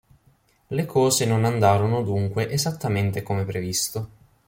Le 0.69 0.85
cose 0.87 1.25
non 1.27 1.45
andarono 1.45 2.01
dunque 2.01 2.49
esattamente 2.49 3.21
come 3.21 3.45
previsto. 3.45 4.09